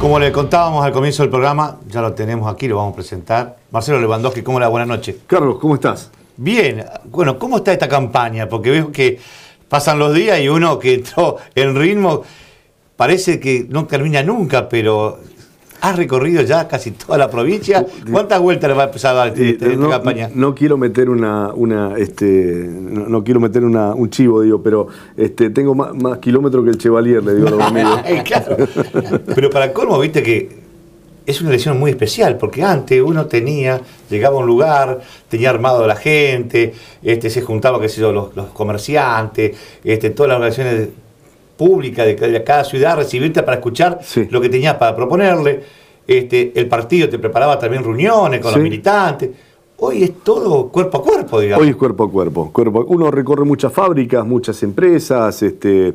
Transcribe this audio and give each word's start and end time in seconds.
Como 0.00 0.20
le 0.20 0.30
contábamos 0.30 0.84
al 0.84 0.92
comienzo 0.92 1.24
del 1.24 1.30
programa, 1.30 1.80
ya 1.88 2.00
lo 2.00 2.12
tenemos 2.14 2.52
aquí, 2.52 2.68
lo 2.68 2.76
vamos 2.76 2.92
a 2.92 2.96
presentar. 2.96 3.56
Marcelo 3.72 4.00
Lewandowski, 4.00 4.42
¿cómo 4.42 4.60
le 4.60 4.66
va? 4.66 4.70
Buenas 4.70 4.86
noches. 4.86 5.16
Carlos, 5.26 5.58
¿cómo 5.60 5.74
estás? 5.74 6.12
Bien, 6.36 6.84
bueno, 7.06 7.36
¿cómo 7.36 7.56
está 7.56 7.72
esta 7.72 7.88
campaña? 7.88 8.48
Porque 8.48 8.70
veo 8.70 8.92
que 8.92 9.18
pasan 9.68 9.98
los 9.98 10.14
días 10.14 10.38
y 10.38 10.48
uno 10.48 10.78
que 10.78 10.94
entró 10.94 11.38
en 11.52 11.74
ritmo, 11.74 12.22
parece 12.94 13.40
que 13.40 13.66
no 13.68 13.86
termina 13.86 14.22
nunca, 14.22 14.68
pero 14.68 15.18
has 15.80 15.96
recorrido 15.96 16.42
ya 16.42 16.66
casi 16.68 16.90
toda 16.92 17.18
la 17.18 17.30
provincia. 17.30 17.84
¿Cuántas 18.10 18.40
vueltas 18.40 18.68
le 18.68 18.76
va 18.76 18.82
a 18.84 18.86
empezar 18.86 19.12
a 19.14 19.18
dar 19.18 19.28
este- 19.28 19.50
esta, 19.50 19.66
esta 19.66 19.76
no, 19.78 19.90
campaña? 19.90 20.30
no 20.34 20.54
quiero 20.54 20.76
meter 20.76 21.08
una, 21.08 21.52
una 21.54 21.94
este, 21.96 22.66
no, 22.68 23.06
no 23.08 23.24
quiero 23.24 23.40
meter 23.40 23.64
una- 23.64 23.94
un 23.94 24.10
chivo, 24.10 24.42
digo, 24.42 24.62
pero 24.62 24.88
este, 25.16 25.50
tengo 25.50 25.74
más, 25.74 25.94
más 25.94 26.18
kilómetros 26.18 26.64
que 26.64 26.70
el 26.70 26.78
Chevalier, 26.78 27.22
le 27.22 27.34
digo 27.36 27.48
a 27.48 27.50
los 27.52 27.60
amigos. 27.62 28.00
Claro. 28.24 28.56
Pero 29.34 29.50
para 29.50 29.72
colmo, 29.72 29.98
viste 29.98 30.22
que 30.22 30.68
es 31.26 31.40
una 31.42 31.50
elección 31.50 31.78
muy 31.78 31.90
especial, 31.90 32.38
porque 32.38 32.62
antes 32.62 33.02
uno 33.02 33.26
tenía, 33.26 33.80
llegaba 34.08 34.36
a 34.36 34.40
un 34.40 34.46
lugar, 34.46 35.00
tenía 35.28 35.50
armado 35.50 35.84
a 35.84 35.86
la 35.86 35.96
gente, 35.96 36.72
este, 37.02 37.28
se 37.28 37.42
juntaba, 37.42 37.78
qué 37.80 37.88
sé 37.90 38.00
yo, 38.00 38.12
los, 38.12 38.34
los 38.34 38.46
comerciantes, 38.46 39.54
este, 39.84 40.08
todas 40.10 40.28
las 40.30 40.36
organizaciones 40.36 40.88
públicas 41.58 42.06
de, 42.06 42.16
ca- 42.16 42.28
de 42.28 42.42
cada 42.44 42.64
ciudad, 42.64 42.96
recibirte 42.96 43.42
para 43.42 43.56
escuchar 43.58 43.98
Sí. 44.02 44.26
lo 44.30 44.40
que 44.40 44.48
tenías 44.48 44.76
para 44.76 44.96
proponerle. 44.96 45.60
Este, 46.06 46.52
el 46.58 46.68
partido 46.68 47.08
te 47.10 47.18
preparaba 47.18 47.58
también 47.58 47.84
reuniones 47.84 48.40
con 48.40 48.50
Sí. 48.52 48.56
los 48.58 48.62
militantes. 48.62 49.30
Hoy 49.80 50.02
es 50.04 50.12
todo 50.24 50.68
cuerpo 50.68 50.98
a 50.98 51.02
cuerpo, 51.02 51.38
digamos. 51.40 51.62
Hoy 51.62 51.70
es 51.70 51.76
cuerpo 51.76 52.04
a 52.04 52.10
cuerpo, 52.10 52.50
cuerpo 52.52 52.80
a- 52.80 52.84
Uno 52.86 53.10
recorre 53.10 53.44
muchas 53.44 53.72
fábricas, 53.72 54.24
muchas 54.26 54.62
empresas, 54.62 55.42
este, 55.42 55.94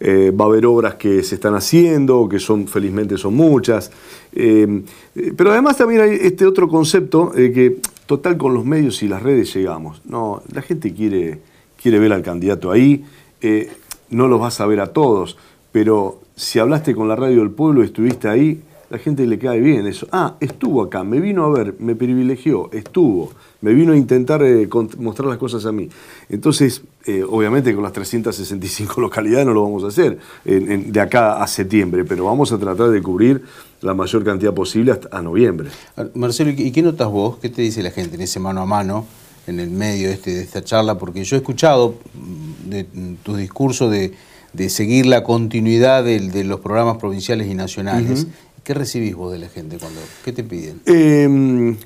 eh, 0.00 0.32
va 0.38 0.46
a 0.46 0.48
haber 0.48 0.66
obras 0.66 0.96
que 0.96 1.22
se 1.22 1.36
están 1.36 1.54
haciendo, 1.54 2.28
que 2.28 2.38
son, 2.40 2.66
felizmente 2.66 3.16
son 3.16 3.34
muchas. 3.34 3.90
Eh, 4.34 4.82
eh, 5.14 5.32
pero 5.36 5.52
además 5.52 5.76
también 5.76 6.00
hay 6.00 6.18
este 6.20 6.44
otro 6.44 6.68
concepto 6.68 7.32
eh, 7.36 7.52
que, 7.52 7.76
total, 8.06 8.36
con 8.36 8.52
los 8.52 8.64
medios 8.64 9.02
y 9.02 9.08
las 9.08 9.22
redes 9.22 9.54
llegamos. 9.54 10.02
No, 10.04 10.42
la 10.52 10.60
gente 10.62 10.92
quiere, 10.92 11.38
quiere 11.80 11.98
ver 12.00 12.12
al 12.12 12.22
candidato 12.22 12.70
ahí, 12.70 13.02
eh, 13.40 13.70
no 14.12 14.28
los 14.28 14.40
vas 14.40 14.60
a 14.60 14.66
ver 14.66 14.80
a 14.80 14.92
todos, 14.92 15.36
pero 15.72 16.20
si 16.36 16.58
hablaste 16.58 16.94
con 16.94 17.08
la 17.08 17.16
radio 17.16 17.40
del 17.40 17.50
pueblo 17.50 17.82
estuviste 17.82 18.28
ahí, 18.28 18.62
la 18.92 18.98
gente 18.98 19.26
le 19.26 19.38
cae 19.38 19.58
bien 19.58 19.86
eso. 19.86 20.06
Ah, 20.12 20.36
estuvo 20.38 20.82
acá, 20.82 21.02
me 21.02 21.18
vino 21.18 21.46
a 21.46 21.50
ver, 21.50 21.76
me 21.78 21.94
privilegió, 21.96 22.70
estuvo, 22.72 23.32
me 23.62 23.72
vino 23.72 23.94
a 23.94 23.96
intentar 23.96 24.42
eh, 24.42 24.68
mostrar 24.98 25.28
las 25.28 25.38
cosas 25.38 25.64
a 25.64 25.72
mí. 25.72 25.88
Entonces, 26.28 26.82
eh, 27.06 27.24
obviamente 27.26 27.74
con 27.74 27.82
las 27.82 27.94
365 27.94 29.00
localidades 29.00 29.46
no 29.46 29.54
lo 29.54 29.62
vamos 29.62 29.82
a 29.84 29.86
hacer 29.86 30.18
de 30.44 31.00
acá 31.00 31.42
a 31.42 31.46
septiembre, 31.46 32.04
pero 32.04 32.26
vamos 32.26 32.52
a 32.52 32.58
tratar 32.58 32.90
de 32.90 33.02
cubrir 33.02 33.42
la 33.80 33.94
mayor 33.94 34.24
cantidad 34.24 34.52
posible 34.52 34.92
hasta 34.92 35.16
a 35.16 35.22
noviembre. 35.22 35.70
Marcelo, 36.14 36.50
¿y 36.50 36.70
qué 36.70 36.82
notas 36.82 37.08
vos? 37.08 37.38
¿Qué 37.38 37.48
te 37.48 37.62
dice 37.62 37.82
la 37.82 37.92
gente 37.92 38.16
en 38.16 38.20
ese 38.20 38.40
mano 38.40 38.60
a 38.60 38.66
mano, 38.66 39.06
en 39.46 39.60
el 39.60 39.70
medio 39.70 40.10
este, 40.10 40.34
de 40.34 40.42
esta 40.42 40.62
charla? 40.62 40.98
Porque 40.98 41.24
yo 41.24 41.36
he 41.36 41.40
escuchado 41.40 41.96
mm, 42.14 42.70
de 42.70 42.84
mm, 42.84 43.14
tus 43.22 43.38
discursos 43.38 43.90
de, 43.90 44.12
de 44.52 44.68
seguir 44.68 45.06
la 45.06 45.22
continuidad 45.22 46.04
de, 46.04 46.44
los 46.44 46.60
programas 46.60 46.98
provinciales 46.98 47.48
y 47.48 47.54
nacionales. 47.54 48.26
¿Qué 48.64 48.74
recibís 48.74 49.16
vos 49.16 49.32
de 49.32 49.38
la 49.38 49.48
gente? 49.48 49.78
cuando 49.78 50.00
¿Qué 50.24 50.32
te 50.32 50.44
piden? 50.44 50.80
Eh, 50.86 51.76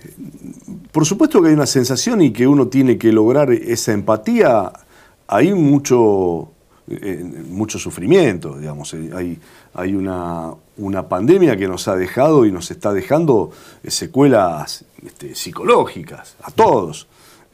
por 0.93 1.07
supuesto 1.07 1.41
que 1.41 1.49
hay 1.49 1.55
una 1.55 1.67
sensación 1.67 2.21
y 2.21 2.33
que 2.33 2.47
uno 2.47 2.69
tiene 2.69 2.99
que 2.99 3.13
lograr 3.13 3.51
esa 3.51 3.93
empatía. 3.93 4.73
Hay 5.27 5.55
mucho, 5.55 6.51
eh, 6.89 7.25
mucho 7.49 7.79
sufrimiento, 7.79 8.59
digamos. 8.59 8.93
Eh, 8.95 9.11
Hay, 9.15 9.39
hay 9.73 9.95
una, 9.95 10.53
una 10.77 11.09
pandemia 11.09 11.57
que 11.57 11.69
nos 11.69 11.89
ha 11.89 11.97
dejado 11.97 12.45
y 12.45 12.53
nos 12.53 12.71
está 12.71 12.93
dejando 12.93 13.51
eh, 13.83 13.91
secuelas 13.91 14.85
este, 15.05 15.35
psicológicas 15.35 16.37
a 16.43 16.51
todos. 16.51 17.07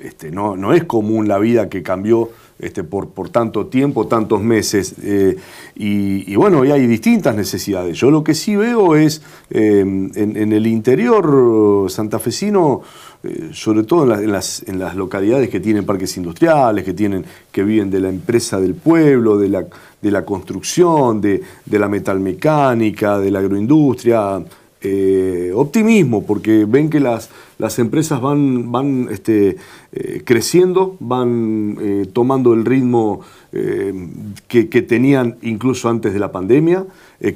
Este, 0.02 0.32
no, 0.32 0.56
no 0.56 0.72
es 0.72 0.82
común 0.82 1.28
la 1.28 1.38
vida 1.38 1.68
que 1.68 1.82
cambió 1.84 2.30
este, 2.58 2.82
por, 2.82 3.10
por 3.10 3.28
tanto 3.28 3.66
tiempo, 3.66 4.08
tantos 4.08 4.42
meses. 4.42 4.96
eh, 5.00 5.36
y, 5.76 6.34
bueno, 6.34 6.64
y 6.64 6.72
hay 6.72 6.88
distintas 6.88 7.36
necesidades. 7.36 7.96
Yo 7.98 8.10
lo 8.10 8.24
que 8.24 8.34
sí 8.34 8.56
veo 8.56 8.96
es 8.96 9.22
eh, 9.50 9.80
en, 9.80 10.52
el 10.52 10.66
interior 10.66 11.88
santafesino, 11.88 12.82
eh, 13.22 13.50
sobre 13.52 13.84
todo 13.84 14.12
en 14.14 14.32
las, 14.32 14.64
en 14.66 14.80
las 14.80 14.96
localidades 14.96 15.48
que 15.48 15.60
tienen 15.60 15.86
parques 15.86 16.16
industriales, 16.16 16.84
que, 16.84 16.94
tienen, 16.94 17.24
que 17.52 17.62
viven 17.62 17.90
de 17.90 18.00
la 18.00 18.08
empresa 18.08 18.60
del 18.60 18.74
pueblo, 18.74 19.38
de 19.38 19.48
la, 19.48 19.64
de 20.00 20.10
la 20.10 20.24
construcción, 20.24 21.20
de, 21.20 21.42
de 21.64 21.78
la 21.78 21.88
metalmecánica, 21.88 23.20
de 23.20 23.30
la 23.30 23.38
agroindustria, 23.38 24.42
eh, 24.84 25.52
optimismo, 25.54 26.26
porque 26.26 26.64
ven 26.64 26.90
que 26.90 26.98
las, 26.98 27.30
las 27.58 27.78
empresas 27.78 28.20
van, 28.20 28.72
van 28.72 29.08
este, 29.12 29.56
eh, 29.92 30.22
creciendo, 30.24 30.96
van 30.98 31.78
eh, 31.80 32.06
tomando 32.12 32.52
el 32.52 32.64
ritmo 32.64 33.20
que, 34.48 34.64
tenían 34.64 35.36
incluso 35.42 35.90
antes 35.90 36.14
de 36.14 36.18
la 36.18 36.32
pandemia, 36.32 36.86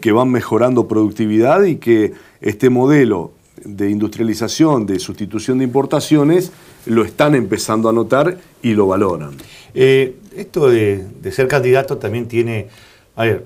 que 0.01 0.12
van 0.12 0.31
mejorando 0.31 0.89
productividad 0.89 1.65
y 1.65 1.77
que 1.77 2.15
este 2.41 2.71
modelo 2.71 3.33
de 3.63 3.91
industrialización, 3.91 4.87
de 4.87 4.99
sustitución 4.99 5.59
de 5.59 5.65
importaciones, 5.65 6.53
lo 6.87 7.05
están 7.05 7.34
empezando 7.34 7.91
a 7.91 7.93
notar 7.93 8.39
y 8.63 8.73
lo 8.73 8.87
valoran. 8.87 9.33
Esto 9.75 10.71
de 10.71 11.33
ser 11.33 11.49
candidato 11.49 11.99
también 11.99 12.27
tiene. 12.28 12.69
A 13.15 13.25
ver, 13.25 13.45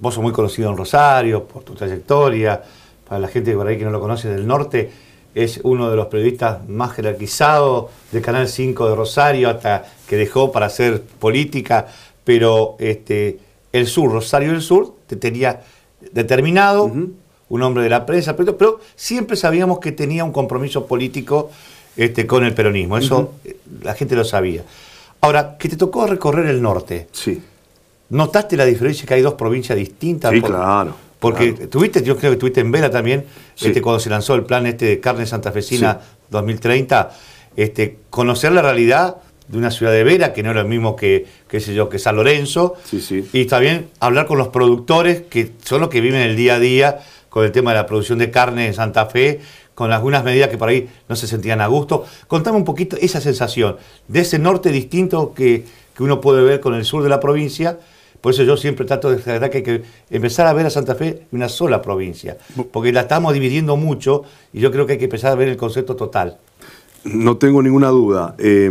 vos 0.00 0.14
sos 0.14 0.22
muy 0.22 0.32
conocido 0.32 0.70
en 0.70 0.76
Rosario 0.76 1.44
por 1.44 1.62
tu 1.62 1.74
trayectoria. 1.74 2.62
Para 3.10 3.22
la 3.22 3.26
gente 3.28 3.52
por 3.56 3.66
ahí 3.66 3.76
que 3.76 3.84
no 3.84 3.90
lo 3.90 3.98
conoce 3.98 4.28
del 4.28 4.46
norte, 4.46 4.88
es 5.34 5.58
uno 5.64 5.90
de 5.90 5.96
los 5.96 6.06
periodistas 6.06 6.68
más 6.68 6.92
jerarquizados 6.92 7.86
del 8.12 8.22
Canal 8.22 8.46
5 8.46 8.88
de 8.88 8.94
Rosario, 8.94 9.50
hasta 9.50 9.84
que 10.06 10.14
dejó 10.16 10.52
para 10.52 10.66
hacer 10.66 11.02
política. 11.02 11.88
Pero 12.22 12.76
este, 12.78 13.40
el 13.72 13.88
sur, 13.88 14.12
Rosario 14.12 14.52
del 14.52 14.62
Sur, 14.62 14.94
te 15.08 15.16
tenía 15.16 15.60
determinado, 16.12 16.84
un 16.84 17.62
hombre 17.64 17.82
de 17.82 17.88
la 17.90 18.06
prensa, 18.06 18.36
pero, 18.36 18.56
pero 18.56 18.78
siempre 18.94 19.36
sabíamos 19.36 19.80
que 19.80 19.90
tenía 19.90 20.22
un 20.24 20.30
compromiso 20.30 20.86
político 20.86 21.50
este, 21.96 22.28
con 22.28 22.44
el 22.44 22.54
peronismo. 22.54 22.96
Eso 22.96 23.32
eh, 23.44 23.56
la 23.82 23.94
gente 23.94 24.14
lo 24.14 24.22
sabía. 24.24 24.62
Ahora, 25.20 25.56
que 25.58 25.68
te 25.68 25.76
tocó 25.76 26.06
recorrer 26.06 26.46
el 26.46 26.62
norte, 26.62 27.08
Sí, 27.10 27.42
¿notaste 28.10 28.56
la 28.56 28.66
diferencia 28.66 29.04
que 29.04 29.14
hay 29.14 29.22
dos 29.22 29.34
provincias 29.34 29.76
distintas? 29.76 30.30
sí, 30.32 30.40
Por- 30.40 30.50
claro. 30.50 31.09
Porque 31.20 31.54
claro. 31.54 31.68
tuviste, 31.68 32.02
yo 32.02 32.16
creo 32.16 32.30
que 32.30 32.34
estuviste 32.34 32.60
en 32.60 32.72
Vera 32.72 32.90
también, 32.90 33.26
Sí. 33.54 33.68
este, 33.68 33.80
cuando 33.82 34.00
se 34.00 34.10
lanzó 34.10 34.34
el 34.34 34.44
plan 34.44 34.66
este 34.66 34.86
de 34.86 35.00
carne 35.00 35.26
santafesina 35.26 36.00
Sí. 36.00 36.08
2030, 36.30 37.10
este, 37.56 37.98
conocer 38.10 38.52
la 38.52 38.62
realidad 38.62 39.16
de 39.48 39.58
una 39.58 39.70
ciudad 39.70 39.92
de 39.92 40.04
Vera, 40.04 40.32
que 40.32 40.42
no 40.42 40.50
es 40.50 40.56
lo 40.56 40.64
mismo 40.64 40.96
que, 40.96 41.26
qué 41.48 41.60
sé 41.60 41.74
yo, 41.74 41.88
que 41.88 41.98
San 41.98 42.16
Lorenzo, 42.16 42.74
Sí, 42.84 43.00
sí. 43.00 43.28
y 43.32 43.44
también 43.46 43.88
hablar 43.98 44.26
con 44.26 44.38
los 44.38 44.48
productores, 44.48 45.22
que 45.28 45.50
son 45.64 45.80
los 45.80 45.90
que 45.90 46.00
viven 46.00 46.20
el 46.22 46.36
día 46.36 46.54
a 46.54 46.58
día 46.60 47.00
con 47.28 47.44
el 47.44 47.52
tema 47.52 47.72
de 47.72 47.76
la 47.78 47.86
producción 47.86 48.18
de 48.18 48.30
carne 48.30 48.66
en 48.66 48.74
Santa 48.74 49.06
Fe, 49.06 49.40
con 49.74 49.92
algunas 49.92 50.24
medidas 50.24 50.48
que 50.50 50.58
por 50.58 50.68
ahí 50.68 50.88
no 51.08 51.16
se 51.16 51.26
sentían 51.26 51.60
a 51.60 51.66
gusto. 51.66 52.04
Contame 52.28 52.56
un 52.58 52.64
poquito 52.64 52.96
esa 53.00 53.20
sensación 53.20 53.76
de 54.08 54.20
ese 54.20 54.38
norte 54.38 54.70
distinto 54.70 55.32
que, 55.34 55.64
que 55.96 56.02
uno 56.02 56.20
puede 56.20 56.42
ver 56.42 56.60
con 56.60 56.74
el 56.74 56.84
sur 56.84 57.02
de 57.02 57.08
la 57.08 57.18
provincia. 57.20 57.78
Por 58.20 58.32
eso 58.32 58.42
yo 58.42 58.56
siempre 58.56 58.84
trato 58.86 59.10
de 59.10 59.16
declarar 59.16 59.50
que 59.50 59.58
hay 59.58 59.62
que 59.64 59.82
empezar 60.10 60.46
a 60.46 60.52
ver 60.52 60.66
a 60.66 60.70
Santa 60.70 60.94
Fe 60.94 61.22
una 61.32 61.48
sola 61.48 61.80
provincia, 61.80 62.36
porque 62.70 62.92
la 62.92 63.02
estamos 63.02 63.32
dividiendo 63.32 63.76
mucho 63.76 64.22
y 64.52 64.60
yo 64.60 64.70
creo 64.70 64.86
que 64.86 64.92
hay 64.92 64.98
que 64.98 65.04
empezar 65.04 65.32
a 65.32 65.36
ver 65.36 65.48
el 65.48 65.56
concepto 65.56 65.96
total. 65.96 66.38
No 67.02 67.38
tengo 67.38 67.62
ninguna 67.62 67.88
duda. 67.88 68.34
Eh, 68.36 68.68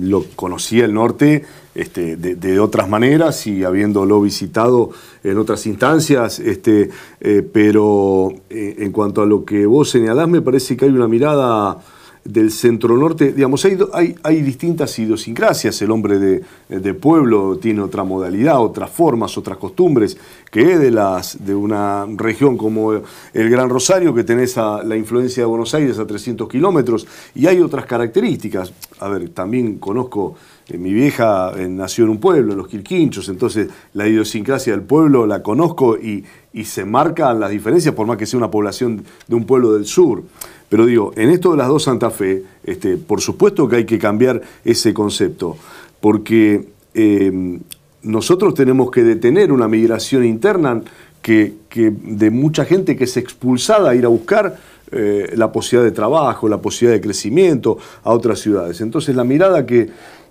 lo 0.00 0.24
conocía 0.36 0.84
el 0.84 0.94
norte 0.94 1.44
este, 1.74 2.16
de, 2.16 2.36
de 2.36 2.60
otras 2.60 2.88
maneras 2.88 3.44
y 3.48 3.64
habiéndolo 3.64 4.20
visitado 4.20 4.90
en 5.24 5.36
otras 5.36 5.66
instancias, 5.66 6.38
este, 6.38 6.90
eh, 7.20 7.42
pero 7.52 8.32
eh, 8.50 8.76
en 8.78 8.92
cuanto 8.92 9.22
a 9.22 9.26
lo 9.26 9.44
que 9.44 9.66
vos 9.66 9.90
señalás, 9.90 10.28
me 10.28 10.42
parece 10.42 10.76
que 10.76 10.84
hay 10.84 10.92
una 10.92 11.08
mirada 11.08 11.78
del 12.24 12.50
centro 12.50 12.96
norte, 12.96 13.32
digamos, 13.32 13.64
hay, 13.64 14.14
hay, 14.22 14.42
distintas 14.42 14.98
idiosincrasias, 14.98 15.80
el 15.80 15.90
hombre 15.90 16.18
de, 16.18 16.42
de 16.68 16.94
pueblo 16.94 17.56
tiene 17.56 17.80
otra 17.80 18.04
modalidad, 18.04 18.60
otras 18.60 18.90
formas, 18.90 19.38
otras 19.38 19.56
costumbres, 19.56 20.18
que 20.50 20.78
de, 20.78 20.90
las, 20.90 21.44
de 21.44 21.54
una 21.54 22.06
región 22.16 22.56
como 22.56 22.92
el 22.92 23.50
Gran 23.50 23.70
Rosario, 23.70 24.14
que 24.14 24.24
tenés 24.24 24.56
la 24.56 24.96
influencia 24.96 25.42
de 25.42 25.46
Buenos 25.46 25.72
Aires 25.74 25.98
a 25.98 26.06
300 26.06 26.48
kilómetros, 26.48 27.06
y 27.34 27.46
hay 27.46 27.60
otras 27.60 27.86
características. 27.86 28.72
A 28.98 29.08
ver, 29.08 29.30
también 29.30 29.78
conozco, 29.78 30.36
mi 30.78 30.92
vieja 30.92 31.52
eh, 31.56 31.68
nació 31.68 32.04
en 32.04 32.10
un 32.10 32.18
pueblo, 32.18 32.52
en 32.52 32.58
los 32.58 32.68
Quilquinchos, 32.68 33.28
entonces 33.28 33.68
la 33.94 34.06
idiosincrasia 34.06 34.72
del 34.72 34.82
pueblo 34.82 35.26
la 35.26 35.42
conozco 35.42 35.96
y, 35.96 36.24
y 36.52 36.64
se 36.64 36.84
marcan 36.84 37.40
las 37.40 37.50
diferencias, 37.50 37.94
por 37.94 38.06
más 38.06 38.16
que 38.16 38.26
sea 38.26 38.38
una 38.38 38.50
población 38.50 39.04
de 39.26 39.34
un 39.34 39.44
pueblo 39.44 39.72
del 39.72 39.86
sur. 39.86 40.22
Pero 40.68 40.86
digo, 40.86 41.12
en 41.16 41.30
esto 41.30 41.50
de 41.50 41.56
las 41.56 41.68
dos 41.68 41.82
Santa 41.84 42.10
Fe, 42.10 42.44
este, 42.64 42.96
por 42.96 43.20
supuesto 43.20 43.68
que 43.68 43.76
hay 43.76 43.84
que 43.84 43.98
cambiar 43.98 44.40
ese 44.64 44.94
concepto, 44.94 45.56
porque 46.00 46.68
eh, 46.94 47.58
nosotros 48.02 48.54
tenemos 48.54 48.90
que 48.90 49.02
detener 49.02 49.52
una 49.52 49.68
migración 49.68 50.24
interna 50.24 50.80
que, 51.22 51.54
de 51.74 52.30
mucha 52.30 52.64
gente 52.64 52.96
que 52.96 53.04
es 53.04 53.16
expulsada 53.16 53.90
a 53.90 53.94
ir 53.94 54.04
a 54.04 54.08
buscar 54.08 54.58
eh, 54.92 55.32
la 55.36 55.52
posibilidad 55.52 55.88
de 55.88 55.94
trabajo, 55.94 56.48
la 56.48 56.60
posibilidad 56.60 56.96
de 56.96 57.00
crecimiento 57.00 57.78
a 58.02 58.12
otras 58.12 58.40
ciudades. 58.40 58.80
Entonces 58.80 59.14
la 59.14 59.24
mirada 59.24 59.66
que, 59.66 59.90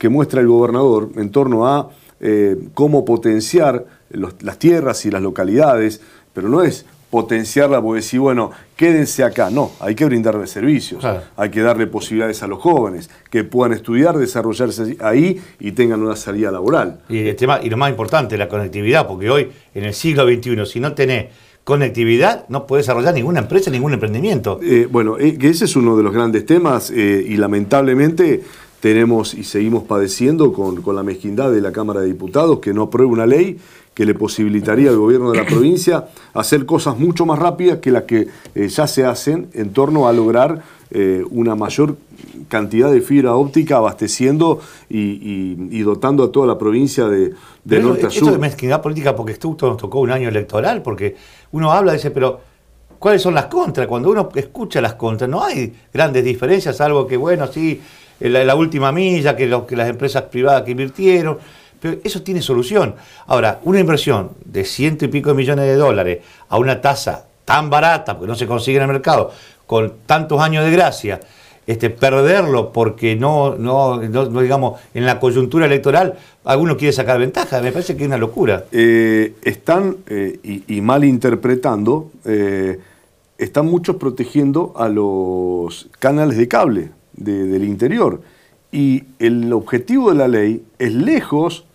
muestra 0.10 0.42
el 0.42 0.48
gobernador 0.48 1.10
en 1.16 1.30
torno 1.30 1.68
a 1.68 1.90
eh, 2.20 2.58
cómo 2.74 3.06
potenciar 3.06 3.86
las 4.10 4.58
tierras 4.58 5.06
y 5.06 5.12
las 5.12 5.22
localidades, 5.22 6.02
pero 6.34 6.50
no 6.50 6.64
es 6.64 6.86
potenciarla 7.10 7.82
porque 7.82 7.98
decir, 7.98 8.20
bueno, 8.20 8.52
quédense 8.76 9.24
acá. 9.24 9.50
No, 9.50 9.72
hay 9.80 9.96
que 9.96 10.06
brindarle 10.06 10.46
servicios, 10.48 11.04
hay 11.36 11.50
que 11.50 11.62
darle 11.62 11.88
posibilidades 11.88 12.44
a 12.44 12.48
los 12.48 12.60
jóvenes 12.60 13.10
que 13.30 13.44
puedan 13.44 13.74
estudiar, 13.74 14.18
desarrollarse 14.18 14.98
ahí 15.02 15.42
y 15.60 15.72
tengan 15.72 16.02
una 16.04 16.16
salida 16.16 16.52
laboral. 16.52 17.00
Y, 17.10 17.28
el 17.28 17.36
tema, 17.36 17.60
y 17.64 17.70
lo 17.70 17.78
más 17.78 17.90
importante, 17.90 18.38
la 18.38 18.48
conectividad, 18.48 19.08
porque 19.08 19.30
hoy, 19.30 19.50
en 19.74 19.86
el 19.86 19.94
siglo 19.94 20.28
XXI, 20.28 20.66
si 20.66 20.80
no 20.80 20.94
tenés 20.94 21.28
conectividad, 21.70 22.46
no 22.50 22.66
puedes 22.66 22.88
desarrollar 22.88 23.14
ninguna 23.14 23.42
empresa, 23.42 23.70
ningún 23.70 23.94
emprendimiento. 23.94 24.60
Eh, 24.64 24.88
bueno, 24.92 25.20
eh, 25.20 25.38
ese 25.40 25.66
es 25.66 25.76
uno 25.76 25.96
de 25.96 26.02
los 26.04 26.12
grandes 26.12 26.44
temas 26.46 26.90
eh, 26.90 27.24
y 27.26 27.38
lamentablemente 27.38 28.42
tenemos 28.80 29.36
y 29.36 29.44
seguimos 29.44 29.84
padeciendo 29.84 30.52
con, 30.52 30.82
con 30.82 30.96
la 30.96 31.04
mezquindad 31.04 31.52
de 31.52 31.62
la 31.62 31.72
Cámara 31.72 32.02
de 32.02 32.08
Diputados 32.08 32.60
que 32.60 32.74
no 32.74 32.84
aprueba 32.84 33.12
una 33.12 33.26
ley 33.26 33.58
que 34.00 34.06
le 34.06 34.16
posibilitaría 34.16 34.90
al 34.92 34.96
gobierno 34.96 35.30
de 35.30 35.40
la 35.40 35.46
provincia 35.46 36.08
hacer 36.34 36.66
cosas 36.66 36.98
mucho 36.98 37.26
más 37.26 37.38
rápidas 37.38 37.80
que 37.80 37.92
las 37.92 38.04
que 38.04 38.30
eh, 38.56 38.70
ya 38.70 38.88
se 38.88 39.06
hacen 39.06 39.50
en 39.54 39.74
torno 39.74 40.08
a 40.08 40.14
lograr 40.14 40.64
eh, 40.92 41.24
una 41.30 41.56
mayor 41.56 41.98
cantidad 42.48 42.92
de 42.92 43.02
fibra 43.02 43.36
óptica 43.36 43.78
abasteciendo 43.78 44.60
y, 44.90 45.82
dotando 45.82 46.24
a 46.24 46.32
toda 46.32 46.48
la 46.48 46.58
provincia 46.58 47.06
de, 47.06 47.34
norte 47.64 48.08
a 48.08 48.10
sur. 48.10 48.24
Esto 48.24 48.32
de 48.32 48.38
mezquindad 48.40 48.82
política 48.82 49.16
porque 49.16 49.34
esto 49.34 49.56
nos 49.62 49.78
tocó 49.78 50.00
un 50.00 50.12
año 50.12 50.30
electoral, 50.30 50.82
porque 50.82 51.16
uno 51.52 51.72
habla 51.72 51.94
y 51.94 51.98
dice, 51.98 52.10
pero 52.10 52.42
¿cuáles 52.98 53.22
son 53.22 53.36
las 53.36 53.46
contras? 53.46 53.86
Cuando 53.86 54.10
uno 54.10 54.30
escucha 54.34 54.82
las 54.82 54.96
contras, 54.96 55.30
no 55.30 55.44
hay 55.44 55.74
grandes 55.94 56.24
diferencias, 56.24 56.78
salvo 56.78 57.06
que, 57.06 57.18
bueno, 57.18 57.46
sí, 57.48 57.80
la, 58.20 58.44
la 58.44 58.56
última 58.56 58.92
milla, 58.92 59.36
que, 59.36 59.48
que 59.68 59.76
las 59.76 59.90
empresas 59.90 60.24
privadas 60.24 60.64
que 60.64 60.72
invirtieron, 60.72 61.38
pero 61.80 61.98
eso 62.04 62.22
tiene 62.22 62.42
solución. 62.42 62.96
Ahora, 63.28 63.60
una 63.64 63.80
inversión 63.80 64.32
de 64.44 64.66
ciento 64.66 65.06
y 65.06 65.08
pico 65.08 65.30
de 65.30 65.36
millones 65.36 65.66
de 65.66 65.76
dólares 65.76 66.20
a 66.50 66.58
una 66.58 66.82
tasa 66.82 67.29
tan 67.50 67.72
barata, 67.72 68.16
porque 68.16 68.28
no 68.28 68.36
se 68.36 68.46
consigue 68.46 68.78
en 68.78 68.84
el 68.84 68.90
mercado, 68.90 69.32
con 69.66 69.92
tantos 70.06 70.40
años 70.40 70.64
de 70.64 70.70
gracia, 70.70 71.20
este, 71.66 71.90
perderlo 71.90 72.72
porque 72.72 73.16
no, 73.16 73.56
no, 73.56 73.98
digamos, 74.00 74.80
en 74.94 75.08
la 75.08 75.20
coyuntura 75.20 75.66
electoral 75.66 76.16
alguno 76.44 76.78
quiere 76.78 76.94
sacar 76.94 77.20
ventaja, 77.20 77.60
me 77.60 77.72
parece 77.72 77.98
que 77.98 78.04
es 78.04 78.08
una 78.08 78.20
locura. 78.20 78.66
Eh, 78.72 79.34
están, 79.42 79.98
eh, 80.06 80.64
y, 80.68 80.82
mal 80.82 81.04
interpretando, 81.04 82.12
eh, 82.24 82.80
están 83.40 83.66
muchos 83.66 83.96
protegiendo 83.96 84.74
a 84.78 84.88
los 84.88 85.90
canales 85.98 86.38
de 86.38 86.48
cable 86.48 86.92
del 87.14 87.64
interior. 87.64 88.22
Y 88.72 89.06
el 89.18 89.52
objetivo 89.54 90.12
de 90.12 90.16
la 90.18 90.28
ley 90.28 90.64
es 90.78 90.94
lejos 90.94 91.66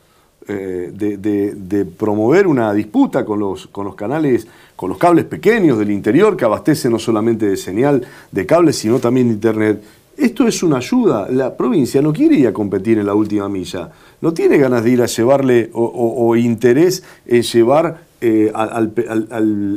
eh, 0.46 0.90
de, 0.92 1.84
promover 1.84 2.46
una 2.46 2.72
disputa 2.72 3.24
con 3.24 3.38
los, 3.38 3.66
con 3.68 3.86
los 3.86 3.94
canales, 3.94 4.46
con 4.76 4.90
los 4.90 4.98
cables 4.98 5.24
pequeños 5.24 5.78
del 5.78 5.90
interior 5.90 6.36
que 6.36 6.44
abastecen 6.44 6.92
no 6.92 6.98
solamente 6.98 7.46
de 7.46 7.56
señal 7.56 8.06
de 8.30 8.46
cables, 8.46 8.76
sino 8.76 8.98
también 8.98 9.28
de 9.28 9.34
internet. 9.34 9.82
Esto 10.16 10.46
es 10.46 10.62
una 10.62 10.76
ayuda. 10.76 11.28
La 11.30 11.56
provincia 11.56 12.00
no 12.00 12.12
quiere 12.12 12.36
ir 12.36 12.46
a 12.46 12.52
competir 12.52 12.98
en 12.98 13.06
la 13.06 13.14
última 13.14 13.48
milla. 13.48 13.90
No 14.20 14.32
tiene 14.32 14.58
ganas 14.58 14.84
de 14.84 14.90
ir 14.90 15.02
a 15.02 15.06
llevarle 15.06 15.70
o, 15.72 16.36
interés 16.36 17.02
en 17.26 17.42
llevar 17.42 18.02
eh, 18.20 18.52
al, 18.54 18.92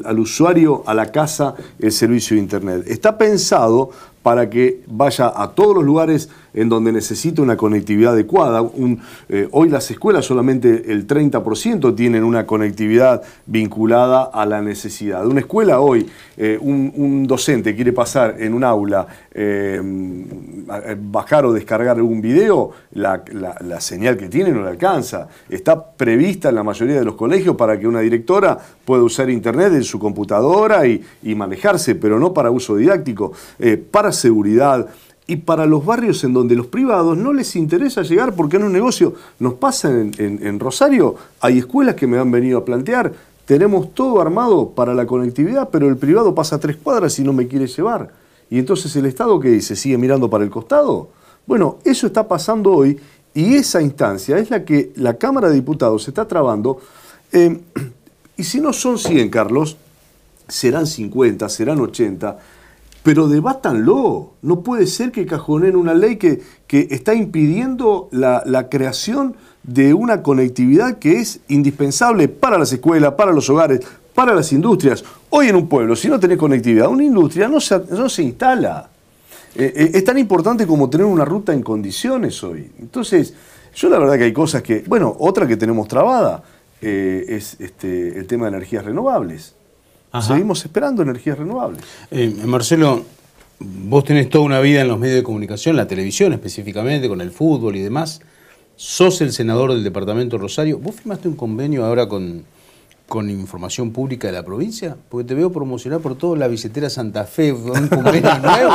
al, 0.05 0.19
usuario 0.19 0.83
a 0.85 0.93
la 0.93 1.11
casa 1.11 1.55
el 1.79 1.91
servicio 1.91 2.35
de 2.35 2.43
Internet. 2.43 2.83
Está 2.87 3.17
pensado 3.17 3.89
para 4.23 4.49
que 4.49 4.81
vaya 4.87 5.31
a 5.35 5.51
todos 5.51 5.75
los 5.75 5.85
lugares 5.85 6.29
en 6.57 6.69
donde 6.69 6.91
necesita 6.91 7.41
una 7.43 7.55
conectividad 7.55 8.13
adecuada. 8.13 8.67
Eh, 9.29 9.47
hoy 9.51 9.69
las 9.69 9.91
escuelas 9.91 10.25
solamente 10.25 10.91
el 10.91 11.05
30% 11.05 11.95
tienen 11.95 12.23
una 12.23 12.47
conectividad 12.47 13.21
vinculada 13.45 14.23
a 14.23 14.43
la 14.47 14.61
necesidad. 14.61 15.25
Una 15.27 15.41
escuela 15.41 15.79
hoy, 15.79 16.07
eh, 16.35 16.57
un, 16.59 17.27
docente 17.27 17.75
quiere 17.75 17.93
pasar 17.93 18.37
en 18.39 18.53
un 18.55 18.63
aula, 18.63 19.05
eh, 19.31 19.79
bajar 20.99 21.45
o 21.45 21.53
descargar 21.53 22.01
un 22.01 22.21
video, 22.21 22.71
la, 22.93 23.21
señal 23.79 24.17
que 24.17 24.27
tiene 24.27 24.51
no 24.51 24.63
le 24.63 24.69
alcanza. 24.69 25.27
Está 25.49 25.91
prevista 25.91 26.49
en 26.49 26.55
la 26.55 26.63
mayoría 26.63 26.97
de 26.97 27.05
los 27.05 27.15
colegios 27.15 27.55
para 27.55 27.79
que 27.79 27.87
una 27.87 27.99
directora 27.99 28.57
pueda 28.83 29.03
usar 29.03 29.29
internet 29.29 29.73
en 29.73 29.83
su 29.83 29.99
computadora 29.99 30.87
y, 30.87 31.03
manejarse, 31.37 31.93
pero 31.93 32.19
no 32.19 32.33
para 32.33 32.49
uso 32.49 32.75
didáctico, 32.75 33.31
para 33.91 34.11
seguridad 34.17 34.87
y 35.27 35.35
para 35.35 35.65
los 35.65 35.85
barrios 35.85 36.23
en 36.23 36.33
donde 36.33 36.55
los 36.55 36.67
privados 36.67 37.17
no 37.17 37.33
les 37.33 37.55
interesa 37.57 38.01
llegar 38.01 38.33
porque 38.33 38.55
en 38.55 38.63
un 38.63 38.71
negocio 38.71 39.13
nos 39.39 39.55
pasa 39.55 39.89
en, 39.91 40.59
Rosario, 40.59 41.15
hay 41.41 41.59
escuelas 41.59 41.95
que 41.95 42.07
me 42.07 42.17
han 42.17 42.31
venido 42.31 42.57
a 42.57 42.65
plantear, 42.65 43.11
tenemos 43.45 43.93
todo 43.93 44.21
armado 44.21 44.69
para 44.69 44.93
la 44.93 45.05
conectividad, 45.05 45.69
pero 45.69 45.89
el 45.89 45.97
privado 45.97 46.33
pasa 46.33 46.59
tres 46.59 46.77
cuadras 46.77 47.19
y 47.19 47.23
no 47.23 47.33
me 47.33 47.47
quiere 47.47 47.67
llevar. 47.67 48.11
Y 48.49 48.57
entonces 48.57 48.95
el 48.95 49.05
Estado 49.05 49.39
que 49.39 49.49
dice, 49.49 49.75
sigue 49.75 49.97
mirando 49.97 50.29
para 50.29 50.45
el 50.45 50.49
costado. 50.49 51.09
Bueno, 51.45 51.77
eso 51.83 52.07
está 52.07 52.27
pasando 52.27 52.71
hoy 52.71 52.97
y 53.33 53.55
esa 53.55 53.81
instancia 53.81 54.37
es 54.37 54.49
la 54.49 54.63
que 54.63 54.91
la 54.95 55.17
Cámara 55.17 55.49
de 55.49 55.55
Diputados 55.55 56.07
está 56.07 56.25
trabando. 56.25 56.79
Eh, 57.33 57.59
y 58.37 58.43
si 58.43 58.61
no 58.61 58.71
son 58.71 58.97
100, 58.97 59.29
Carlos, 59.29 59.77
serán 60.47 60.87
50, 60.87 61.49
serán 61.49 61.79
80 61.81 62.37
pero 63.07 63.29
debátanlo. 63.29 64.33
No 64.41 64.63
puede 64.63 64.85
ser 64.85 65.13
que 65.13 65.25
cajonen 65.25 65.77
una 65.77 65.93
ley 65.93 66.17
que, 66.17 66.41
que 66.67 66.89
está 66.91 67.13
impidiendo 67.13 68.09
la, 68.11 68.67
creación 68.69 69.37
de 69.63 69.93
una 69.93 70.21
conectividad 70.21 70.99
que 70.99 71.21
es 71.21 71.39
indispensable 71.47 72.27
para 72.27 72.57
las 72.57 72.73
escuelas, 72.73 73.13
para 73.13 73.31
los 73.31 73.49
hogares, 73.49 73.79
para 74.13 74.35
las 74.35 74.51
industrias. 74.51 75.05
Hoy 75.29 75.47
en 75.47 75.55
un 75.55 75.69
pueblo, 75.69 75.95
si 75.95 76.09
no 76.09 76.19
tenés 76.19 76.37
conectividad, 76.37 76.89
una 76.89 77.05
industria 77.05 77.47
no 77.47 77.61
se, 77.61 77.79
no 77.79 78.09
se 78.09 78.23
instala. 78.23 78.89
Eh, 79.55 79.71
eh, 79.73 79.91
es 79.93 80.03
tan 80.03 80.17
importante 80.17 80.67
como 80.67 80.89
tener 80.89 81.05
una 81.05 81.23
ruta 81.23 81.53
en 81.53 81.63
condiciones 81.63 82.43
hoy. 82.43 82.69
Entonces, 82.77 83.33
yo 83.73 83.89
la 83.89 83.99
verdad 83.99 84.17
que 84.17 84.25
hay 84.25 84.33
cosas 84.33 84.61
que, 84.61 84.83
bueno, 84.85 85.15
otra 85.17 85.47
que 85.47 85.55
tenemos 85.55 85.87
trabada 85.87 86.43
eh, 86.81 87.23
es 87.29 87.55
este, 87.61 88.19
el 88.19 88.27
tema 88.27 88.47
de 88.47 88.57
energías 88.57 88.83
renovables. 88.83 89.55
Seguimos 90.21 90.63
esperando 90.63 91.03
energías 91.03 91.37
renovables. 91.37 91.83
Eh, 92.11 92.33
Marcelo, 92.45 93.03
vos 93.59 94.03
tenés 94.03 94.29
toda 94.29 94.45
una 94.45 94.59
vida 94.59 94.81
en 94.81 94.87
los 94.87 94.99
medios 94.99 95.17
de 95.17 95.23
comunicación, 95.23 95.75
la 95.75 95.87
televisión 95.87 96.33
específicamente, 96.33 97.07
con 97.07 97.21
el 97.21 97.31
fútbol 97.31 97.75
y 97.75 97.81
demás. 97.81 98.21
Sos 98.75 99.21
el 99.21 99.31
senador 99.31 99.73
del 99.73 99.83
departamento 99.83 100.37
Rosario. 100.37 100.79
¿Vos 100.79 100.95
firmaste 100.95 101.27
un 101.27 101.35
convenio 101.35 101.85
ahora 101.85 102.07
con, 102.07 102.45
con 103.07 103.29
información 103.29 103.91
pública 103.91 104.27
de 104.27 104.33
la 104.33 104.43
provincia? 104.43 104.95
Porque 105.09 105.27
te 105.27 105.33
veo 105.33 105.51
promocionar 105.51 105.99
por 105.99 106.15
todo 106.15 106.35
la 106.35 106.47
billetera 106.47 106.89
Santa 106.89 107.25
Fe, 107.25 107.51
un 107.51 107.87
convenio 107.87 108.37
nuevo. 108.41 108.73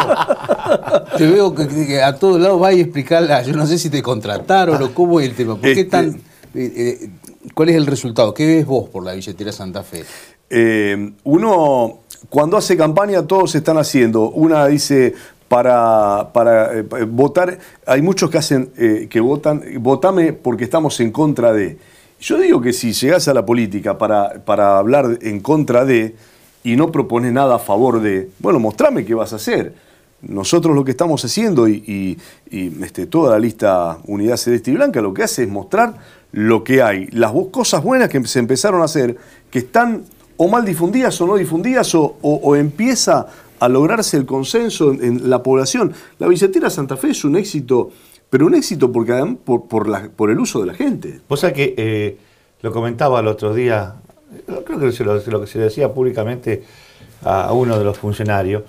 te 1.16 1.26
veo 1.26 1.54
que, 1.54 2.02
a 2.02 2.16
todos 2.16 2.40
lados 2.40 2.60
vas 2.60 2.74
a 2.74 2.78
explicarla. 2.78 3.42
Yo 3.42 3.52
no 3.54 3.66
sé 3.66 3.78
si 3.78 3.90
te 3.90 4.02
contrataron 4.02 4.82
o 4.82 4.92
cómo 4.92 5.20
es 5.20 5.28
el 5.28 5.34
tema. 5.34 5.54
¿Por 5.54 5.62
qué 5.62 5.70
este 5.72 5.84
tan, 5.84 6.20
eh, 6.54 6.72
eh, 6.76 7.10
¿Cuál 7.54 7.70
es 7.70 7.76
el 7.76 7.86
resultado? 7.86 8.32
¿Qué 8.34 8.46
ves 8.46 8.66
vos 8.66 8.88
por 8.88 9.04
la 9.04 9.14
billetera 9.14 9.52
Santa 9.52 9.82
Fe? 9.82 10.04
Eh, 10.54 11.12
uno, 11.24 12.00
cuando 12.28 12.58
hace 12.58 12.76
campaña, 12.76 13.26
todos 13.26 13.54
están 13.54 13.78
haciendo. 13.78 14.28
Una 14.28 14.66
dice, 14.66 15.14
para, 15.48 16.30
para 16.34 16.78
eh, 16.78 16.82
votar, 17.08 17.58
hay 17.86 18.02
muchos 18.02 18.28
que 18.28 18.36
hacen, 18.36 18.70
eh, 18.76 19.06
que 19.10 19.18
votan, 19.20 19.62
votame 19.78 20.34
porque 20.34 20.64
estamos 20.64 21.00
en 21.00 21.10
contra 21.10 21.54
de. 21.54 21.78
Yo 22.20 22.38
digo 22.38 22.60
que 22.60 22.74
si 22.74 22.92
llegás 22.92 23.28
a 23.28 23.34
la 23.34 23.46
política 23.46 23.96
para, 23.96 24.44
para 24.44 24.76
hablar 24.76 25.18
en 25.22 25.40
contra 25.40 25.86
de 25.86 26.16
y 26.62 26.76
no 26.76 26.92
propones 26.92 27.32
nada 27.32 27.56
a 27.56 27.58
favor 27.58 28.02
de, 28.02 28.28
bueno, 28.38 28.60
mostrame 28.60 29.06
qué 29.06 29.14
vas 29.14 29.32
a 29.32 29.36
hacer. 29.36 29.74
Nosotros 30.20 30.76
lo 30.76 30.84
que 30.84 30.90
estamos 30.92 31.24
haciendo 31.24 31.66
y, 31.66 32.18
este, 32.50 33.06
toda 33.06 33.32
la 33.32 33.38
lista 33.38 33.98
Unidad 34.06 34.36
Celeste 34.36 34.70
y 34.70 34.74
Blanca 34.74 35.00
lo 35.00 35.14
que 35.14 35.22
hace 35.22 35.44
es 35.44 35.48
mostrar 35.48 35.94
lo 36.30 36.62
que 36.62 36.82
hay, 36.82 37.08
las 37.08 37.32
cosas 37.50 37.82
buenas 37.82 38.08
que 38.08 38.24
se 38.26 38.38
empezaron 38.38 38.82
a 38.82 38.84
hacer, 38.84 39.16
que 39.50 39.58
están 39.58 40.04
o 40.36 40.48
mal 40.48 40.64
difundidas 40.64 41.20
o 41.20 41.26
no 41.26 41.36
difundidas, 41.36 41.94
o, 41.94 42.56
empieza 42.56 43.26
a 43.58 43.68
lograrse 43.68 44.16
el 44.16 44.26
consenso 44.26 44.92
en, 44.92 45.28
la 45.30 45.42
población. 45.42 45.92
La 46.18 46.26
billetera 46.26 46.70
Santa 46.70 46.96
Fe 46.96 47.10
es 47.10 47.24
un 47.24 47.36
éxito, 47.36 47.90
pero 48.28 48.46
un 48.46 48.54
éxito 48.54 48.90
porque, 48.90 49.36
por, 49.44 49.66
por, 49.66 50.30
el 50.30 50.38
uso 50.38 50.60
de 50.60 50.66
la 50.66 50.74
gente. 50.74 51.20
Vos 51.28 51.40
sabés 51.40 51.54
que 51.56 51.74
eh, 51.76 52.16
lo 52.62 52.72
comentaba 52.72 53.20
el 53.20 53.28
otro 53.28 53.54
día, 53.54 53.94
creo 54.64 54.78
que 54.78 54.92
se 54.92 55.04
lo, 55.04 55.40
que 55.40 55.46
se 55.46 55.58
decía 55.58 55.92
públicamente 55.92 56.62
a, 57.22 57.52
uno 57.52 57.78
de 57.78 57.84
los 57.84 57.98
funcionarios, 57.98 58.62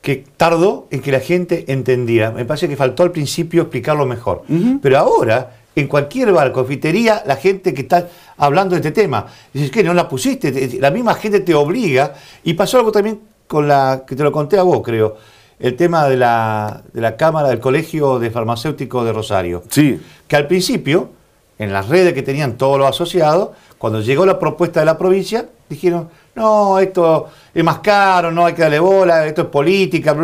que 0.00 0.24
tardó 0.36 0.86
en 0.90 1.00
que 1.00 1.12
la 1.12 1.20
gente 1.20 1.64
entendía. 1.68 2.30
Me 2.30 2.44
parece 2.44 2.68
que 2.68 2.76
faltó 2.76 3.02
al 3.02 3.10
principio 3.10 3.62
explicarlo 3.62 4.06
mejor. 4.06 4.42
Pero 4.80 4.98
ahora 4.98 5.57
en 5.74 5.86
cualquier 5.86 6.32
bar, 6.32 6.52
confitería, 6.52 7.22
la 7.26 7.36
gente 7.36 7.72
que 7.72 7.82
está 7.82 8.08
hablando 8.36 8.74
de 8.74 8.80
este 8.80 8.90
tema. 8.90 9.26
Dices, 9.52 9.70
que 9.70 9.84
no 9.84 9.94
la 9.94 10.08
pusiste, 10.08 10.78
la 10.80 10.90
misma 10.90 11.14
gente 11.14 11.40
te 11.40 11.54
obliga. 11.54 12.14
Y 12.44 12.54
pasó 12.54 12.78
algo 12.78 12.90
también 12.90 13.20
con 13.46 13.68
la, 13.68 14.04
que 14.06 14.16
te 14.16 14.22
lo 14.22 14.32
conté 14.32 14.58
a 14.58 14.62
vos, 14.62 14.82
creo, 14.82 15.16
el 15.58 15.76
tema 15.76 16.08
de 16.08 16.16
la, 16.16 16.82
de 16.92 17.00
la 17.00 17.16
Cámara 17.16 17.48
del 17.48 17.60
Colegio 17.60 18.18
de 18.18 18.30
Farmacéuticos 18.30 19.04
de 19.04 19.12
Rosario. 19.12 19.62
Sí. 19.70 20.00
Que 20.26 20.36
al 20.36 20.46
principio, 20.46 21.10
en 21.58 21.72
las 21.72 21.88
redes 21.88 22.12
que 22.12 22.22
tenían 22.22 22.56
todos 22.56 22.78
los 22.78 22.88
asociados, 22.88 23.50
cuando 23.78 24.00
llegó 24.00 24.26
la 24.26 24.38
propuesta 24.38 24.80
de 24.80 24.86
la 24.86 24.98
provincia, 24.98 25.48
dijeron, 25.68 26.08
no, 26.34 26.78
esto 26.78 27.28
es 27.54 27.64
más 27.64 27.78
caro, 27.78 28.30
no 28.30 28.46
hay 28.46 28.54
que 28.54 28.62
darle 28.62 28.80
bola, 28.80 29.26
esto 29.26 29.42
es 29.42 29.48
política, 29.48 30.16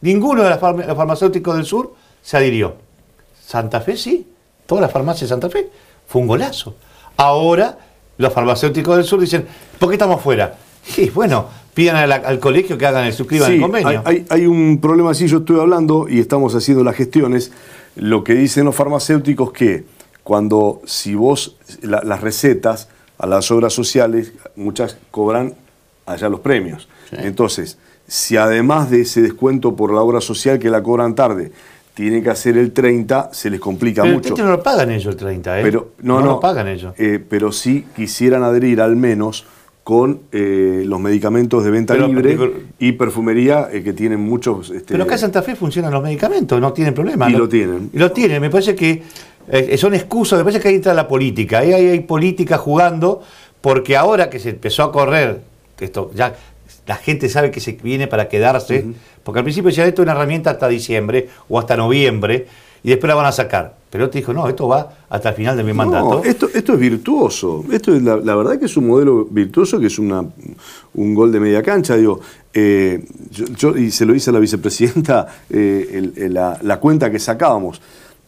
Ninguno 0.00 0.42
de 0.42 0.50
los 0.50 0.58
farmacéuticos 0.58 1.54
del 1.54 1.64
sur 1.64 1.94
se 2.20 2.36
adhirió. 2.36 2.74
Santa 3.40 3.80
Fe 3.80 3.96
sí, 3.96 4.31
todas 4.72 4.80
las 4.80 4.90
farmacias 4.90 5.28
de 5.28 5.34
Santa 5.34 5.50
Fe. 5.50 5.68
Fue 6.06 6.22
un 6.22 6.26
golazo. 6.26 6.74
Ahora 7.18 7.76
los 8.16 8.32
farmacéuticos 8.32 8.96
del 8.96 9.04
sur 9.04 9.20
dicen, 9.20 9.44
¿por 9.78 9.90
qué 9.90 9.96
estamos 9.96 10.22
fuera? 10.22 10.56
Y 10.96 11.10
bueno, 11.10 11.46
pidan 11.74 12.10
al, 12.10 12.38
colegio 12.38 12.78
que 12.78 12.86
hagan 12.86 13.04
el 13.04 13.12
suscriban 13.12 13.52
el 13.52 13.60
convenio. 13.60 14.02
Hay, 14.06 14.46
un 14.46 14.80
problema 14.80 15.10
así, 15.10 15.28
yo 15.28 15.38
estoy 15.40 15.60
hablando 15.60 16.08
y 16.08 16.20
estamos 16.20 16.54
haciendo 16.54 16.82
las 16.82 16.96
gestiones. 16.96 17.52
Lo 17.96 18.24
que 18.24 18.32
dicen 18.32 18.64
los 18.64 18.74
farmacéuticos 18.74 19.52
que 19.52 19.84
cuando 20.24 20.80
si 20.86 21.14
vos 21.14 21.56
las 21.82 22.22
recetas 22.22 22.88
a 23.18 23.26
las 23.26 23.50
obras 23.50 23.74
sociales, 23.74 24.32
muchas 24.56 24.96
cobran 25.10 25.54
allá 26.06 26.30
los 26.30 26.40
premios. 26.40 26.88
Entonces, 27.12 27.76
si 28.08 28.38
además 28.38 28.88
de 28.88 29.02
ese 29.02 29.20
descuento 29.20 29.76
por 29.76 29.92
la 29.92 30.00
obra 30.00 30.22
social 30.22 30.58
que 30.58 30.70
la 30.70 30.82
cobran 30.82 31.14
tarde, 31.14 31.52
tienen 31.94 32.22
que 32.22 32.30
hacer 32.30 32.56
el 32.56 32.72
30, 32.72 33.30
se 33.32 33.50
les 33.50 33.60
complica 33.60 34.02
pero 34.02 34.14
mucho. 34.14 34.36
no 34.36 34.50
lo 34.50 34.62
pagan 34.62 34.90
ellos 34.90 35.06
el 35.06 35.16
30, 35.16 35.60
¿eh? 35.60 35.62
Pero, 35.62 35.92
no, 36.02 36.20
no, 36.20 36.26
lo 36.26 36.40
pagan 36.40 36.68
ellos. 36.68 36.94
Eh, 36.96 37.22
pero 37.26 37.52
sí 37.52 37.86
quisieran 37.94 38.42
adherir 38.42 38.80
al 38.80 38.96
menos 38.96 39.44
con 39.84 40.22
eh, 40.30 40.84
los 40.86 41.00
medicamentos 41.00 41.64
de 41.64 41.70
venta 41.70 41.94
libre 41.94 42.38
y 42.78 42.92
perfumería 42.92 43.68
eh, 43.70 43.82
que 43.82 43.92
tienen 43.92 44.20
muchos... 44.20 44.70
Este, 44.70 44.92
pero 44.92 45.04
acá 45.04 45.14
en 45.14 45.20
Santa 45.20 45.42
Fe 45.42 45.56
funcionan 45.56 45.92
los 45.92 46.02
medicamentos, 46.02 46.60
no 46.60 46.72
tienen 46.72 46.94
problema. 46.94 47.28
Y 47.28 47.32
lo, 47.32 47.48
tienen. 47.48 47.90
Y 47.92 47.98
lo 47.98 48.12
tienen, 48.12 48.40
me 48.40 48.48
parece 48.48 48.74
que 48.74 49.02
son 49.76 49.92
excusas, 49.92 50.38
me 50.38 50.44
parece 50.44 50.60
que 50.60 50.68
ahí 50.68 50.76
entra 50.76 50.94
la 50.94 51.08
política, 51.08 51.58
ahí 51.58 51.72
hay, 51.72 52.00
política 52.00 52.58
jugando, 52.58 53.22
porque 53.60 53.96
ahora 53.96 54.30
que 54.30 54.38
se 54.38 54.50
empezó 54.50 54.84
a 54.84 54.92
correr, 54.92 55.42
esto 55.80 56.12
ya 56.14 56.36
la 56.86 56.96
gente 56.96 57.28
sabe 57.28 57.50
que 57.50 57.60
se 57.60 57.72
viene 57.72 58.06
para 58.06 58.28
quedarse, 58.28 58.86
porque 59.22 59.40
al 59.40 59.44
principio 59.44 59.68
decía 59.68 59.86
esto 59.86 60.02
es 60.02 60.06
una 60.06 60.12
herramienta 60.12 60.50
hasta 60.50 60.68
diciembre 60.68 61.28
o 61.48 61.58
hasta 61.58 61.76
noviembre, 61.76 62.46
y 62.84 62.90
después 62.90 63.08
la 63.08 63.14
van 63.14 63.26
a 63.26 63.32
sacar. 63.32 63.76
Pero 63.90 64.08
te 64.10 64.18
dijo, 64.18 64.32
no, 64.32 64.48
esto 64.48 64.66
va 64.66 64.90
hasta 65.08 65.28
el 65.28 65.34
final 65.34 65.56
de 65.56 65.62
mi 65.62 65.72
mandato. 65.72 66.22
Esto, 66.24 66.48
esto 66.52 66.72
es 66.72 66.80
virtuoso. 66.80 67.64
Esto 67.70 67.94
es 67.94 68.02
la, 68.02 68.16
verdad 68.16 68.58
que 68.58 68.64
es 68.64 68.76
un 68.76 68.88
modelo 68.88 69.26
virtuoso, 69.26 69.78
que 69.78 69.86
es 69.86 69.98
una, 69.98 70.24
un 70.94 71.14
gol 71.14 71.30
de 71.30 71.38
media 71.38 71.62
cancha. 71.62 71.94
Digo, 71.96 72.20
eh, 72.52 73.04
yo, 73.30 73.76
y 73.76 73.90
se 73.90 74.06
lo 74.06 74.14
dice 74.14 74.30
a 74.30 74.32
la 74.32 74.38
vicepresidenta, 74.40 75.26
eh, 75.50 76.28
la, 76.30 76.80
cuenta 76.80 77.10
que 77.10 77.18
sacábamos. 77.18 77.82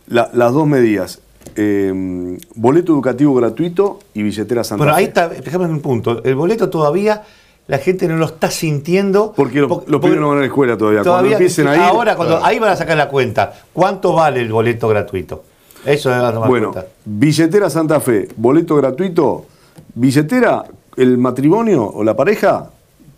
las 0.07 0.53
dos 0.53 0.67
medidas, 0.67 1.21
eh, 1.57 2.39
boleto 2.55 2.93
educativo 2.93 3.35
gratuito 3.35 4.01
y 4.13 4.23
billetera 4.23 4.65
Santa 4.65 4.85
Bueno, 4.85 4.97
ahí 4.97 5.05
está, 5.05 5.31
fíjame 5.31 5.67
un 5.67 5.81
punto. 5.81 6.23
El 6.25 6.35
boleto 6.35 6.69
todavía 6.69 7.23
la 7.67 7.79
gente 7.79 8.07
no 8.09 8.17
lo 8.17 8.27
está 8.27 8.51
sintiendo. 8.51 9.33
Porque 9.35 9.61
los 9.61 9.89
lo 9.89 10.01
pibes 10.01 10.21
no 10.21 10.29
van 10.29 10.39
a 10.39 10.41
la 10.41 10.47
escuela 10.47 10.77
todavía. 10.77 11.03
cuando 11.03 11.31
empiecen 11.31 11.67
ahí. 11.69 11.81
Ahora, 11.81 12.17
cuando, 12.17 12.45
ahí 12.45 12.59
van 12.59 12.71
a 12.71 12.77
sacar 12.77 12.97
la 12.97 13.09
cuenta. 13.09 13.53
¿Cuánto 13.73 14.13
vale 14.13 14.41
el 14.41 14.53
boleto 14.53 14.89
gratuito? 14.89 15.45
Eso 15.85 16.15
es 16.15 16.33
tomar 16.33 16.49
Bueno, 16.49 16.75
billetera 17.05 17.69
Santa 17.69 18.01
Fe, 18.01 18.29
boleto 18.37 18.77
gratuito, 18.77 19.47
billetera, 19.95 20.65
el 20.97 21.19
matrimonio 21.19 21.85
o 21.87 22.03
la 22.03 22.17
pareja, 22.17 22.71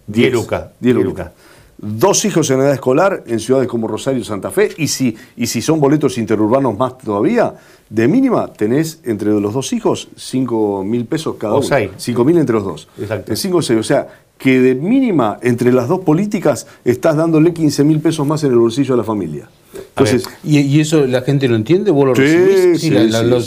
10 0.06 0.32
lucas. 0.32 0.66
10 0.80 0.96
lucas. 0.96 1.30
Dos 1.78 2.24
hijos 2.24 2.50
en 2.50 2.60
edad 2.60 2.72
escolar 2.72 3.22
en 3.26 3.38
ciudades 3.38 3.68
como 3.68 3.86
Rosario 3.86 4.20
y 4.20 4.24
Santa 4.24 4.50
Fe, 4.50 4.70
y 4.78 4.88
si, 4.88 5.14
y 5.36 5.46
si 5.46 5.60
son 5.60 5.78
boletos 5.78 6.16
interurbanos 6.16 6.76
más 6.76 6.96
todavía, 6.98 7.54
de 7.88 8.08
mínima 8.08 8.48
tenés 8.52 9.00
entre 9.04 9.28
los 9.28 9.52
dos 9.52 9.72
hijos 9.72 10.08
5 10.16 10.82
mil 10.84 11.04
pesos 11.04 11.36
cada 11.38 11.54
o 11.54 11.58
uno. 11.58 11.90
5 11.96 12.24
mil 12.24 12.38
entre 12.38 12.54
los 12.54 12.64
dos. 12.64 12.88
Exacto. 12.98 13.36
5 13.36 13.56
o 13.58 13.62
6. 13.62 13.78
O 13.78 13.82
sea, 13.82 14.08
que 14.38 14.60
de 14.60 14.74
mínima 14.74 15.38
entre 15.42 15.72
las 15.72 15.88
dos 15.88 16.00
políticas 16.00 16.66
estás 16.84 17.16
dándole 17.16 17.52
15 17.52 17.84
mil 17.84 18.00
pesos 18.00 18.26
más 18.26 18.44
en 18.44 18.52
el 18.52 18.58
bolsillo 18.58 18.94
a 18.94 18.96
la 18.96 19.04
familia. 19.04 19.48
Entonces, 19.74 20.28
¿Y, 20.44 20.80
eso 20.80 21.06
la 21.06 21.22
gente 21.22 21.48
lo 21.48 21.56
entiende? 21.56 21.90
¿Vos 21.90 22.06
lo 22.06 22.14
recibís? 22.14 22.80
Sí, 22.80 22.90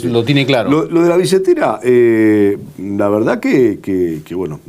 lo, 0.08 0.24
tiene 0.24 0.46
claro. 0.46 0.86
Lo, 0.90 1.02
de 1.02 1.08
la 1.08 1.16
billetera, 1.16 1.80
eh, 1.82 2.58
la 2.78 3.08
verdad 3.08 3.40
que, 3.40 3.78
que, 3.80 4.34
bueno, 4.34 4.60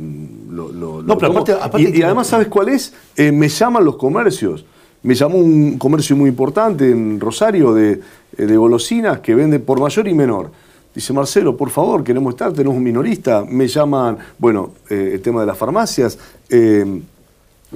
lo, 0.50 1.02
no, 1.02 1.18
pero 1.18 1.32
aparte, 1.32 1.92
y, 1.94 2.02
además, 2.02 2.28
¿sabes 2.28 2.48
cuál 2.48 2.68
es? 2.68 2.92
Eh, 3.16 3.32
me 3.32 3.48
llaman 3.48 3.84
los 3.84 3.96
comercios. 3.96 4.64
Me 5.02 5.14
llamó 5.14 5.38
un 5.38 5.78
comercio 5.78 6.14
muy 6.14 6.30
importante 6.30 6.88
en 6.88 7.18
Rosario 7.18 7.74
de, 7.74 8.00
de 8.36 8.56
golosinas 8.56 9.18
que 9.18 9.34
vende 9.34 9.58
por 9.58 9.80
mayor 9.80 10.06
y 10.06 10.14
menor. 10.14 10.50
Dice 10.94 11.12
Marcelo, 11.14 11.56
por 11.56 11.70
favor, 11.70 12.04
queremos 12.04 12.34
estar, 12.34 12.52
tenemos 12.52 12.76
un 12.76 12.82
minorista. 12.82 13.44
Me 13.48 13.66
llaman, 13.66 14.18
bueno, 14.38 14.72
eh, 14.90 15.12
el 15.14 15.22
tema 15.22 15.40
de 15.40 15.46
las 15.46 15.56
farmacias. 15.56 16.18
Eh, 16.50 17.00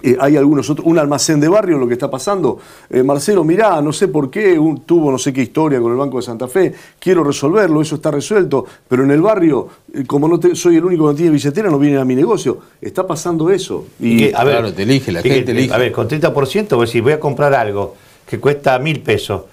eh, 0.02 0.16
hay 0.20 0.36
algunos 0.36 0.68
otros, 0.68 0.86
un 0.86 0.98
almacén 0.98 1.40
de 1.40 1.48
barrio, 1.48 1.78
lo 1.78 1.88
que 1.88 1.94
está 1.94 2.10
pasando. 2.10 2.58
Marcelo, 3.02 3.42
mirá, 3.42 3.80
no 3.80 3.90
sé 3.94 4.08
por 4.08 4.30
qué, 4.30 4.60
tuvo 4.84 5.10
no 5.10 5.16
sé 5.16 5.32
qué 5.32 5.40
historia 5.40 5.80
con 5.80 5.90
el 5.92 5.96
Banco 5.96 6.18
de 6.18 6.24
Santa 6.24 6.46
Fe, 6.46 6.74
quiero 6.98 7.24
resolverlo, 7.24 7.80
eso 7.80 7.94
está 7.94 8.10
resuelto, 8.10 8.66
pero 8.86 9.04
en 9.04 9.10
el 9.10 9.22
barrio, 9.22 9.66
como 10.06 10.28
no 10.28 10.38
soy 10.54 10.76
el 10.76 10.84
único 10.84 11.04
que 11.06 11.12
no 11.12 11.16
tiene 11.16 11.32
billetera, 11.32 11.70
no 11.70 11.78
vienen 11.78 12.00
a 12.00 12.04
mi 12.04 12.14
negocio. 12.14 12.58
Está 12.82 13.06
pasando 13.06 13.48
eso. 13.48 13.86
Y, 13.98 14.34
a 14.34 14.44
ver, 14.44 14.58
claro, 14.58 14.74
te 14.74 14.82
elige, 14.82 15.10
la 15.10 15.22
gente 15.22 15.52
elige. 15.52 15.72
A 15.72 15.78
ver, 15.78 15.90
con 15.90 16.06
30%, 16.06 16.68
pues 16.68 16.90
si 16.90 17.00
voy 17.00 17.12
a 17.12 17.20
comprar 17.20 17.54
algo 17.54 17.94
que 18.26 18.38
cuesta 18.38 18.78
mil 18.78 19.00
pesos, 19.00 19.44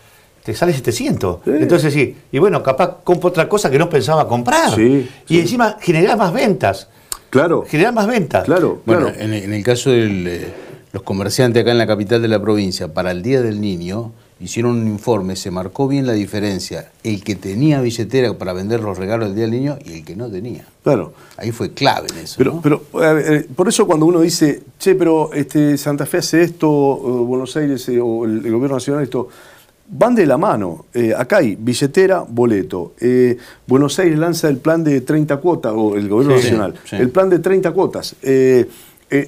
te 0.44 0.54
sale 0.54 0.74
700. 0.74 1.48
Entonces 1.48 1.94
sí, 1.94 2.16
y 2.32 2.40
bueno, 2.40 2.62
capaz 2.62 2.98
compro 3.04 3.30
otra 3.30 3.48
cosa 3.48 3.72
que 3.72 3.80
no 3.80 3.90
pensaba 3.90 4.28
comprar. 4.28 4.80
y 4.80 5.40
encima 5.40 5.78
generar 5.80 6.18
más 6.18 6.34
ventas. 6.34 6.90
Claro. 7.30 7.66
Generar 7.68 7.94
más 7.94 8.06
ventas. 8.06 8.44
Claro. 8.44 8.82
Bueno, 8.86 9.08
En, 9.08 9.34
el 9.34 9.64
caso 9.64 9.90
de 9.90 10.54
los 10.92 11.02
comerciantes 11.02 11.64
acá 11.64 11.72
en 11.72 11.80
la 11.80 11.88
capital 11.88 12.22
de 12.22 12.28
la 12.28 12.40
provincia, 12.40 12.94
para 12.94 13.10
el 13.10 13.24
Día 13.24 13.42
del 13.42 13.60
Niño, 13.60 14.12
hicieron 14.40 14.74
un 14.74 14.88
informe, 14.88 15.36
se 15.36 15.50
marcó 15.50 15.88
bien 15.88 16.06
la 16.06 16.14
diferencia, 16.14 16.92
el 17.04 17.24
que 17.24 17.36
tenía 17.36 17.82
billetera 17.82 18.38
para 18.38 18.54
vender 18.54 18.82
los 18.82 19.00
regalos 19.00 19.30
del 19.30 19.36
Día 19.36 19.46
del 19.46 19.52
Niño 19.52 19.80
y 19.84 19.94
el 19.94 20.06
que 20.06 20.16
no 20.16 20.30
tenía. 20.30 20.66
Claro. 20.84 21.14
Ahí 21.38 21.52
fue 21.52 21.72
clave 21.72 22.08
en 22.14 22.20
eso. 22.20 22.36
Pero, 22.38 22.62
pero 22.62 22.84
eh, 23.02 23.48
por 23.56 23.68
eso 23.68 23.88
cuando 23.88 24.06
uno 24.06 24.22
dice, 24.22 24.62
che, 24.78 24.94
pero 24.94 25.34
este, 25.34 25.76
Santa 25.80 26.06
Fe 26.06 26.18
hace 26.18 26.44
esto, 26.44 26.68
Buenos 26.68 27.58
Aires 27.58 27.90
eh, 27.90 28.00
o 28.00 28.26
el 28.26 28.42
gobierno 28.42 28.76
nacional 28.76 29.02
esto, 29.02 29.30
van 29.94 30.16
de 30.16 30.26
la 30.26 30.38
mano. 30.38 30.86
Eh, 30.94 31.14
acá 31.16 31.38
hay 31.38 31.56
billetera, 31.56 32.26
boleto. 32.28 32.94
Eh, 33.00 33.38
Buenos 33.68 33.98
Aires 34.00 34.18
lanza 34.18 34.50
el 34.50 34.58
plan 34.58 34.84
de 34.84 35.02
30 35.02 35.38
cuotas, 35.38 35.74
o 35.76 35.96
el 35.96 36.10
gobierno 36.10 36.36
nacional, 36.36 36.74
el 36.92 37.10
plan 37.10 37.30
de 37.30 37.40
30 37.40 37.72
cuotas. 37.72 38.16
Eh, 38.22 38.68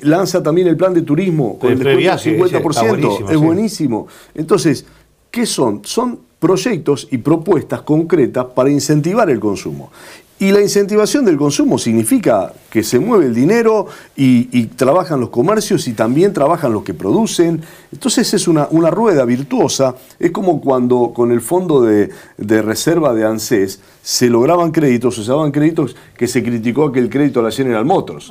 lanza 0.01 0.41
también 0.41 0.67
el 0.67 0.75
plan 0.75 0.93
de 0.93 1.03
turismo 1.03 1.59
con 1.59 1.71
el, 1.71 1.79
descuento 1.79 2.47
del 2.49 2.63
50%. 2.63 3.31
es 3.31 3.37
buenísimo. 3.37 4.07
Entonces, 4.33 4.85
¿qué 5.29 5.45
son? 5.45 5.81
Son 5.85 6.19
proyectos 6.39 7.07
y 7.11 7.19
propuestas 7.19 7.81
concretas 7.83 8.45
para 8.45 8.69
incentivar 8.69 9.29
el 9.29 9.39
consumo. 9.39 9.91
Y 10.39 10.51
la 10.51 10.61
incentivación 10.61 11.23
del 11.23 11.37
consumo 11.37 11.77
significa 11.77 12.51
que 12.75 12.83
se 12.83 12.99
mueve 12.99 13.27
el 13.27 13.33
dinero 13.33 13.87
y, 14.17 14.65
trabajan 14.75 15.21
los 15.21 15.29
comercios 15.29 15.87
y 15.87 15.93
también 15.93 16.33
trabajan 16.33 16.73
los 16.73 16.83
que 16.83 16.93
producen. 16.93 17.61
Entonces 17.93 18.33
es 18.33 18.49
una, 18.49 18.67
una 18.69 18.91
rueda 18.91 19.23
virtuosa. 19.23 19.95
Es 20.19 20.31
como 20.31 20.59
cuando 20.59 21.13
con 21.15 21.31
el 21.31 21.39
fondo 21.39 21.81
de, 21.81 22.11
reserva 22.37 23.13
de 23.13 23.23
ANSES 23.23 23.79
se 24.01 24.29
lograban 24.29 24.71
créditos, 24.71 25.15
se 25.15 25.23
daban 25.23 25.53
créditos 25.53 25.95
que 26.17 26.27
se 26.27 26.43
criticó 26.43 26.83
aquel 26.83 27.09
crédito 27.09 27.39
a 27.39 27.43
la 27.43 27.51
General 27.51 27.85
Motors. 27.85 28.29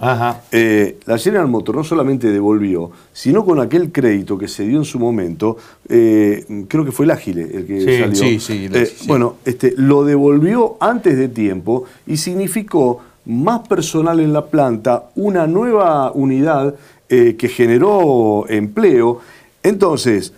Eh, 0.52 0.98
la 1.06 1.16
General 1.16 1.48
Motors 1.48 1.78
no 1.78 1.84
solamente 1.84 2.30
devolvió, 2.30 2.90
sino 3.14 3.46
con 3.46 3.60
aquel 3.60 3.92
crédito 3.92 4.36
que 4.36 4.46
se 4.46 4.66
dio 4.66 4.76
en 4.76 4.84
su 4.84 4.98
momento, 4.98 5.56
eh, 5.88 6.66
creo 6.68 6.84
que 6.84 6.92
fue 6.92 7.06
el 7.06 7.12
Ágile 7.12 7.48
el 7.50 7.66
que 7.66 7.80
salió. 7.80 8.14
Sí, 8.14 8.38
sí, 8.38 8.68
eh, 8.70 8.94
Bueno, 9.06 9.36
este, 9.46 9.72
lo 9.78 10.04
devolvió 10.04 10.76
antes 10.80 11.16
de 11.16 11.28
tiempo 11.28 11.84
y 12.06 12.18
significó 12.18 13.00
más 13.26 13.66
personal 13.66 14.20
en 14.20 14.32
la 14.32 14.46
planta, 14.46 15.04
una 15.16 15.46
nueva 15.46 16.12
unidad 16.12 16.74
eh, 17.08 17.36
que 17.36 17.48
generó 17.48 18.44
empleo. 18.48 19.20
Entonces, 19.62 20.32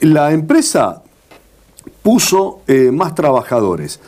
la 0.00 0.32
empresa 0.32 1.02
puso 2.02 2.60
eh, 2.66 2.90
más 2.92 3.14
trabajadores. 3.14 4.00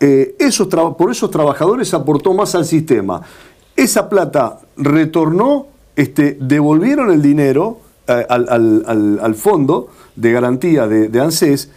Eh, 0.00 0.34
esos 0.38 0.68
por 0.68 1.10
esos 1.10 1.30
trabajadores 1.30 1.92
aportó 1.94 2.34
más 2.34 2.54
al 2.54 2.64
sistema. 2.64 3.22
Esa 3.76 4.08
plata 4.08 4.58
retornó, 4.76 5.66
este, 5.94 6.36
devolvieron 6.40 7.10
el 7.10 7.22
dinero 7.22 7.80
al, 8.06 9.34
fondo 9.36 9.88
de 10.16 10.32
garantía 10.32 10.86
de 10.86 11.20
ANSES 11.20 11.70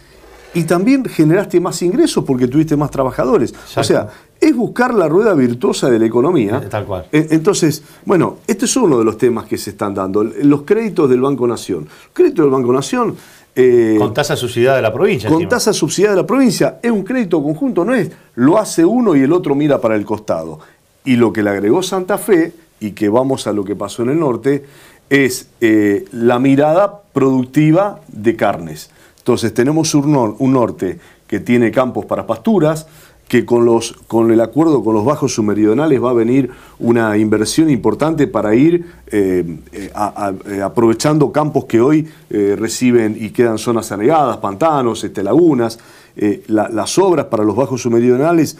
y 0.56 0.64
también 0.64 1.04
generaste 1.04 1.60
más 1.60 1.82
ingresos 1.82 2.24
porque 2.24 2.48
tuviste 2.48 2.76
más 2.76 2.90
trabajadores. 2.90 3.52
O 3.76 3.84
sea, 3.84 4.08
es 4.48 4.56
buscar 4.56 4.94
la 4.94 5.08
rueda 5.08 5.34
virtuosa 5.34 5.88
de 5.90 5.98
la 5.98 6.06
economía. 6.06 6.60
Eh, 6.64 6.68
tal 6.68 6.84
cual. 6.84 7.06
Eh, 7.12 7.28
Entonces, 7.30 7.82
bueno, 8.04 8.36
este 8.46 8.64
es 8.66 8.76
uno 8.76 8.98
de 8.98 9.04
los 9.04 9.18
temas 9.18 9.46
que 9.46 9.58
se 9.58 9.70
están 9.70 9.94
dando. 9.94 10.22
Los 10.24 10.62
créditos 10.62 11.08
del 11.10 11.20
Banco 11.20 11.46
Nación. 11.46 11.86
Crédito 12.12 12.42
del 12.42 12.50
Banco 12.50 12.72
Nación. 12.72 13.16
eh, 13.58 13.96
con 13.98 14.12
tasa 14.12 14.36
subsidiada 14.36 14.76
de 14.76 14.82
la 14.82 14.92
provincia. 14.92 15.30
Con 15.30 15.48
tasa 15.48 15.72
subsidiada 15.72 16.14
de 16.14 16.20
la 16.22 16.26
provincia. 16.26 16.78
Es 16.82 16.90
un 16.90 17.02
crédito 17.04 17.42
conjunto, 17.42 17.84
no 17.86 17.94
es 17.94 18.10
lo 18.34 18.58
hace 18.58 18.84
uno 18.84 19.16
y 19.16 19.22
el 19.22 19.32
otro 19.32 19.54
mira 19.54 19.80
para 19.80 19.96
el 19.96 20.04
costado. 20.04 20.58
Y 21.06 21.16
lo 21.16 21.32
que 21.32 21.42
le 21.42 21.50
agregó 21.50 21.82
Santa 21.82 22.18
Fe, 22.18 22.52
y 22.80 22.90
que 22.90 23.08
vamos 23.08 23.46
a 23.46 23.52
lo 23.54 23.64
que 23.64 23.74
pasó 23.74 24.02
en 24.02 24.10
el 24.10 24.18
norte, 24.20 24.64
es 25.08 25.48
eh, 25.62 26.04
la 26.12 26.38
mirada 26.38 27.00
productiva 27.14 28.00
de 28.08 28.36
carnes. 28.36 28.90
Entonces 29.18 29.54
tenemos 29.54 29.94
un, 29.94 30.12
nor- 30.14 30.36
un 30.38 30.52
norte 30.52 30.98
que 31.26 31.40
tiene 31.40 31.70
campos 31.70 32.04
para 32.04 32.26
pasturas, 32.26 32.86
que 33.28 33.44
con, 33.44 33.64
los, 33.64 33.92
con 34.06 34.30
el 34.30 34.40
acuerdo 34.40 34.84
con 34.84 34.94
los 34.94 35.04
bajos 35.04 35.34
submeridionales 35.34 36.02
va 36.02 36.10
a 36.10 36.14
venir 36.14 36.50
una 36.78 37.16
inversión 37.16 37.68
importante 37.70 38.26
para 38.28 38.54
ir 38.54 38.86
eh, 39.08 39.44
eh, 39.72 39.90
a- 39.94 40.32
eh, 40.48 40.62
aprovechando 40.62 41.32
campos 41.32 41.64
que 41.64 41.80
hoy 41.80 42.08
reciben 42.30 43.16
y 43.18 43.30
quedan 43.30 43.58
zonas 43.58 43.90
anegadas, 43.92 44.36
pantanos, 44.38 45.02
este, 45.04 45.22
lagunas. 45.22 45.78
La- 46.46 46.68
las 46.70 46.96
obras 46.98 47.26
para 47.26 47.44
los 47.44 47.54
bajos 47.54 47.82
submeridionales 47.82 48.56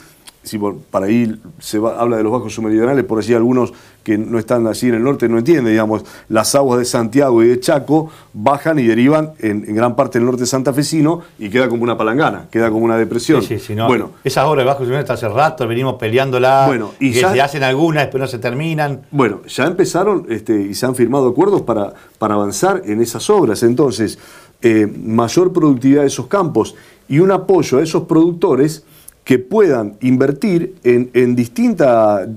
si 0.47 0.59
por- 0.59 0.77
para 0.79 1.07
ahí 1.07 1.35
se 1.59 1.79
va- 1.79 1.99
habla 2.01 2.17
de 2.17 2.23
los 2.23 2.31
bajos 2.33 2.55
submeridionales, 2.55 3.05
por 3.05 3.19
allí 3.19 3.35
algunos 3.35 3.73
que 4.05 4.17
no 4.17 4.39
están 4.39 4.65
allí 4.69 4.89
en 4.89 4.95
el 4.95 5.03
norte 5.03 5.29
no 5.29 5.37
entienden, 5.39 5.67
digamos, 5.73 6.05
las 6.29 6.55
aguas 6.55 6.79
de 6.79 6.85
Santiago 6.85 7.43
y 7.43 7.49
de 7.49 7.59
Chaco 7.59 8.09
bajan 8.33 8.79
y 8.79 8.87
derivan 8.87 9.33
en, 9.41 9.65
en 9.67 9.75
gran 9.75 9.97
parte 9.97 10.21
del 10.21 10.27
norte 10.27 10.47
santafesino 10.47 11.23
y 11.41 11.51
queda 11.51 11.69
como 11.69 11.83
una 11.83 11.99
palangana, 11.99 12.47
queda 12.49 12.71
como 12.71 12.85
una 12.85 12.97
depresión. 12.97 13.43
Sí, 13.43 13.59
sí, 13.59 13.67
sí, 13.67 13.75
no. 13.75 13.89
Bueno, 13.89 14.11
Esas 14.23 14.45
obras 14.47 14.63
de 14.65 14.67
Bajo 14.69 14.79
Subsidio 14.79 15.01
está 15.01 15.15
hace 15.15 15.29
rato, 15.29 15.67
venimos 15.67 15.95
peleándola. 15.95 16.65
Bueno, 16.69 16.93
y 17.01 17.13
que 17.13 17.21
ya- 17.23 17.33
se 17.33 17.41
hacen 17.41 17.65
algunas, 17.65 18.05
después 18.05 18.21
no 18.21 18.29
se 18.29 18.39
terminan. 18.39 19.03
Bueno, 19.11 19.41
ya 19.49 19.65
empezaron 19.67 20.27
este, 20.29 20.57
y 20.63 20.75
se 20.75 20.87
han 20.87 20.95
firmado 20.95 21.27
acuerdos 21.29 21.63
para, 21.63 21.93
para 22.19 22.35
avanzar 22.35 22.83
en 22.85 23.01
esas 23.03 23.29
obras. 23.29 23.65
Entonces, 23.65 24.21
eh, 24.63 24.87
mayor 25.05 25.53
productividad 25.53 26.03
de 26.03 26.07
esos 26.07 26.29
campos 26.29 26.77
y 27.09 27.19
un 27.19 27.33
apoyo 27.33 27.79
a 27.79 27.83
esos 27.83 28.05
productores 28.05 28.85
que 29.27 29.41
puedan 29.41 29.97
invertir 30.03 30.77
en, 30.85 31.11
en 31.13 31.35
distintos 31.35 31.89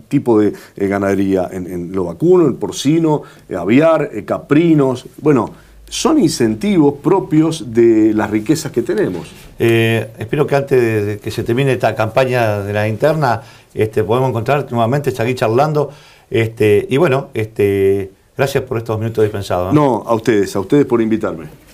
tipos 0.08 0.42
de 0.42 0.54
eh, 0.76 0.88
ganadería, 0.88 1.48
en, 1.52 1.68
en 1.68 1.92
lo 1.92 2.06
vacuno, 2.06 2.48
en 2.48 2.56
porcino, 2.56 3.22
eh, 3.48 3.56
aviar, 3.56 4.10
eh, 4.12 4.26
caprinos. 4.26 5.06
Bueno, 5.22 5.52
son 5.88 6.18
incentivos 6.18 6.96
propios 6.96 7.72
de 7.72 8.12
las 8.16 8.32
riquezas 8.32 8.72
que 8.72 8.82
tenemos. 8.82 9.32
Espero 9.60 10.48
que 10.48 10.56
antes 10.56 10.82
de, 10.82 11.06
de 11.06 11.20
que 11.20 11.30
se 11.30 11.44
termine 11.44 11.74
esta 11.74 11.94
campaña 11.94 12.62
de 12.62 12.74
la 12.74 12.88
interna, 12.88 13.44
este, 13.72 14.04
podemos 14.04 14.32
encontrar 14.32 14.66
nuevamente 14.72 15.14
aquí 15.16 15.36
charlando. 15.36 15.92
Este, 16.28 16.88
y 16.90 16.98
bueno, 16.98 17.30
este, 17.36 18.10
gracias 18.36 18.64
por 18.64 18.80
estos 18.80 18.98
minutos 18.98 19.24
dispensados. 19.24 19.76
¿no? 19.76 19.82
No, 19.82 20.04
a 20.08 20.16
ustedes, 20.16 20.56
a 20.56 20.60
ustedes 20.60 20.88
por 20.88 21.04
invitarme. 21.04 21.69